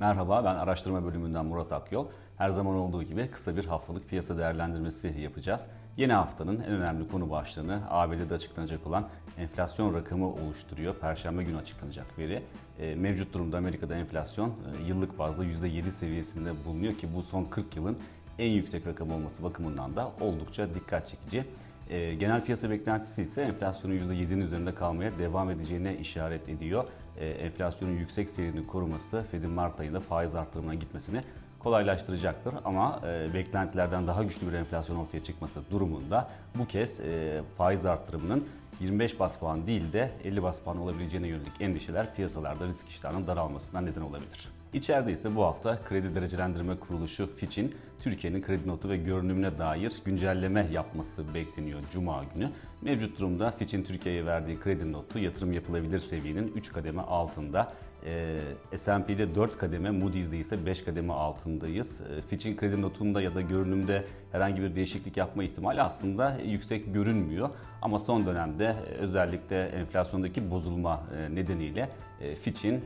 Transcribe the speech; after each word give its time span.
Merhaba, 0.00 0.44
ben 0.44 0.54
araştırma 0.54 1.04
bölümünden 1.04 1.46
Murat 1.46 1.72
Akyol. 1.72 2.06
Her 2.38 2.50
zaman 2.50 2.74
olduğu 2.74 3.02
gibi 3.02 3.30
kısa 3.30 3.56
bir 3.56 3.64
haftalık 3.64 4.08
piyasa 4.08 4.38
değerlendirmesi 4.38 5.14
yapacağız. 5.20 5.66
Yeni 5.96 6.12
haftanın 6.12 6.60
en 6.60 6.70
önemli 6.70 7.08
konu 7.08 7.30
başlığını 7.30 7.82
ABD'de 7.90 8.34
açıklanacak 8.34 8.86
olan 8.86 9.08
enflasyon 9.38 9.94
rakamı 9.94 10.28
oluşturuyor. 10.34 10.94
Perşembe 10.94 11.44
günü 11.44 11.56
açıklanacak 11.56 12.18
veri. 12.18 12.42
E, 12.78 12.94
mevcut 12.94 13.34
durumda 13.34 13.58
Amerika'da 13.58 13.94
enflasyon 13.94 14.48
e, 14.48 14.88
yıllık 14.88 15.18
bazda 15.18 15.44
%7 15.44 15.90
seviyesinde 15.90 16.64
bulunuyor 16.64 16.94
ki 16.94 17.08
bu 17.14 17.22
son 17.22 17.44
40 17.44 17.76
yılın 17.76 17.98
en 18.38 18.50
yüksek 18.50 18.86
rakam 18.86 19.12
olması 19.12 19.42
bakımından 19.42 19.96
da 19.96 20.12
oldukça 20.20 20.74
dikkat 20.74 21.08
çekici. 21.08 21.44
E, 21.90 22.14
genel 22.14 22.44
piyasa 22.44 22.70
beklentisi 22.70 23.22
ise 23.22 23.42
enflasyonun 23.42 23.94
%7'nin 23.94 24.40
üzerinde 24.40 24.74
kalmaya 24.74 25.18
devam 25.18 25.50
edeceğine 25.50 25.96
işaret 25.96 26.48
ediyor. 26.48 26.84
E, 27.20 27.28
enflasyonun 27.28 27.92
yüksek 27.92 28.30
seyrini 28.30 28.66
koruması 28.66 29.24
Fed'in 29.30 29.50
Mart 29.50 29.80
ayında 29.80 30.00
faiz 30.00 30.34
arttırımına 30.34 30.74
gitmesini 30.74 31.22
kolaylaştıracaktır. 31.58 32.54
Ama 32.64 33.00
e, 33.06 33.34
beklentilerden 33.34 34.06
daha 34.06 34.22
güçlü 34.22 34.48
bir 34.48 34.52
enflasyon 34.52 34.96
ortaya 34.96 35.24
çıkması 35.24 35.60
durumunda 35.70 36.30
bu 36.54 36.66
kez 36.66 37.00
e, 37.00 37.40
faiz 37.58 37.86
arttırımının 37.86 38.48
25 38.80 39.20
bas 39.20 39.38
puan 39.38 39.66
değil 39.66 39.92
de 39.92 40.10
50 40.24 40.42
bas 40.42 40.58
puan 40.60 40.78
olabileceğine 40.78 41.28
yönelik 41.28 41.60
endişeler 41.60 42.14
piyasalarda 42.14 42.66
risk 42.66 42.88
iştahının 42.88 43.26
daralmasına 43.26 43.80
neden 43.80 44.00
olabilir. 44.00 44.59
İçeride 44.74 45.12
ise 45.12 45.36
bu 45.36 45.44
hafta 45.44 45.78
kredi 45.84 46.14
derecelendirme 46.14 46.76
kuruluşu 46.76 47.36
Fitch'in 47.36 47.74
Türkiye'nin 48.02 48.42
kredi 48.42 48.68
notu 48.68 48.88
ve 48.88 48.96
görünümüne 48.96 49.58
dair 49.58 49.92
güncelleme 50.04 50.66
yapması 50.72 51.34
bekleniyor 51.34 51.80
Cuma 51.92 52.24
günü. 52.34 52.50
Mevcut 52.82 53.18
durumda 53.18 53.50
Fitch'in 53.50 53.84
Türkiye'ye 53.84 54.26
verdiği 54.26 54.60
kredi 54.60 54.92
notu 54.92 55.18
yatırım 55.18 55.52
yapılabilir 55.52 55.98
seviyenin 55.98 56.52
3 56.56 56.72
kademe 56.72 57.02
altında. 57.02 57.72
E, 58.06 58.40
S&P'de 58.76 59.34
4 59.34 59.58
kademe, 59.58 59.90
Moody's'de 59.90 60.38
ise 60.38 60.66
5 60.66 60.84
kademe 60.84 61.12
altındayız. 61.12 62.00
E, 62.00 62.22
Fitch'in 62.22 62.56
kredi 62.56 62.82
notunda 62.82 63.22
ya 63.22 63.34
da 63.34 63.40
görünümde 63.40 64.04
herhangi 64.32 64.62
bir 64.62 64.74
değişiklik 64.76 65.16
yapma 65.16 65.44
ihtimali 65.44 65.82
aslında 65.82 66.38
yüksek 66.44 66.94
görünmüyor. 66.94 67.50
Ama 67.82 67.98
son 67.98 68.26
dönemde 68.26 68.64
e, 68.64 68.94
özellikle 68.94 69.64
enflasyondaki 69.64 70.50
bozulma 70.50 71.02
e, 71.16 71.34
nedeniyle 71.34 71.88
e, 72.20 72.34
Fitch'in 72.34 72.80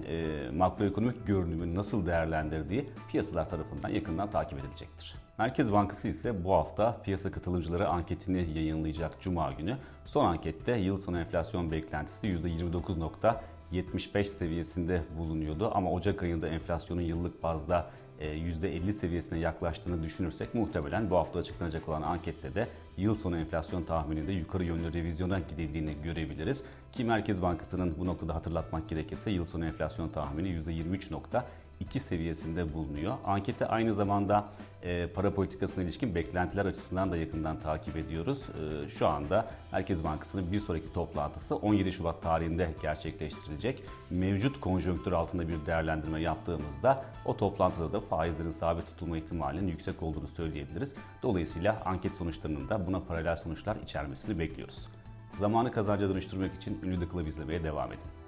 makroekonomik 0.56 1.26
nasıl 1.74 2.06
değerlendirdiği 2.06 2.90
piyasalar 3.08 3.48
tarafından 3.48 3.88
yakından 3.88 4.30
takip 4.30 4.58
edilecektir. 4.58 5.14
Merkez 5.38 5.72
Bankası 5.72 6.08
ise 6.08 6.44
bu 6.44 6.52
hafta 6.52 7.00
piyasa 7.02 7.30
katılımcıları 7.30 7.88
anketini 7.88 8.58
yayınlayacak 8.58 9.20
Cuma 9.20 9.52
günü. 9.52 9.76
Son 10.04 10.24
ankette 10.24 10.72
yıl 10.72 10.98
sonu 10.98 11.18
enflasyon 11.18 11.70
beklentisi 11.70 12.26
%29.75 12.26 14.24
seviyesinde 14.24 15.02
bulunuyordu 15.18 15.70
ama 15.74 15.90
Ocak 15.90 16.22
ayında 16.22 16.48
enflasyonun 16.48 17.00
yıllık 17.00 17.42
bazda 17.42 17.90
%50 18.20 18.92
seviyesine 18.92 19.38
yaklaştığını 19.38 20.02
düşünürsek 20.02 20.54
muhtemelen 20.54 21.10
bu 21.10 21.16
hafta 21.16 21.38
açıklanacak 21.38 21.88
olan 21.88 22.02
ankette 22.02 22.54
de 22.54 22.68
yıl 22.96 23.14
sonu 23.14 23.38
enflasyon 23.38 23.82
tahmininde 23.82 24.32
yukarı 24.32 24.64
yönlü 24.64 24.92
revizyona 24.92 25.38
gidildiğini 25.38 25.96
görebiliriz. 26.02 26.62
Ki 26.92 27.04
Merkez 27.04 27.42
Bankası'nın 27.42 27.94
bu 27.98 28.06
noktada 28.06 28.34
hatırlatmak 28.34 28.88
gerekirse 28.88 29.30
yıl 29.30 29.44
sonu 29.44 29.66
enflasyon 29.66 30.08
tahmini 30.08 30.48
%23. 30.48 31.44
2 31.80 32.00
seviyesinde 32.00 32.74
bulunuyor. 32.74 33.14
Anketi 33.24 33.66
aynı 33.66 33.94
zamanda 33.94 34.44
e, 34.82 35.06
para 35.06 35.34
politikasına 35.34 35.84
ilişkin 35.84 36.14
beklentiler 36.14 36.66
açısından 36.66 37.12
da 37.12 37.16
yakından 37.16 37.60
takip 37.60 37.96
ediyoruz. 37.96 38.38
E, 38.38 38.90
şu 38.90 39.06
anda 39.06 39.46
Merkez 39.72 40.04
Bankası'nın 40.04 40.52
bir 40.52 40.60
sonraki 40.60 40.92
toplantısı 40.92 41.56
17 41.56 41.92
Şubat 41.92 42.22
tarihinde 42.22 42.70
gerçekleştirilecek. 42.82 43.82
Mevcut 44.10 44.60
konjonktür 44.60 45.12
altında 45.12 45.48
bir 45.48 45.66
değerlendirme 45.66 46.20
yaptığımızda 46.20 47.04
o 47.24 47.36
toplantıda 47.36 47.92
da 47.92 48.00
faizlerin 48.04 48.50
sabit 48.50 48.86
tutulma 48.86 49.16
ihtimalinin 49.16 49.68
yüksek 49.68 50.02
olduğunu 50.02 50.28
söyleyebiliriz. 50.28 50.92
Dolayısıyla 51.22 51.82
anket 51.84 52.16
sonuçlarının 52.16 52.68
da 52.68 52.86
buna 52.86 53.00
paralel 53.00 53.36
sonuçlar 53.36 53.76
içermesini 53.76 54.38
bekliyoruz. 54.38 54.88
Zamanı 55.40 55.72
kazanca 55.72 56.08
dönüştürmek 56.08 56.54
için 56.54 56.80
ünlü 56.82 57.00
The 57.00 57.12
Club 57.12 57.26
izlemeye 57.26 57.64
devam 57.64 57.92
edin. 57.92 58.23